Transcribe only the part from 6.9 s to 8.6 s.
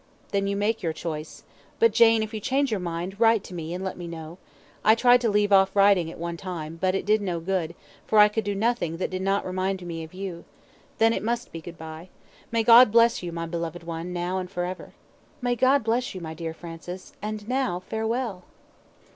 it did no good, for I could do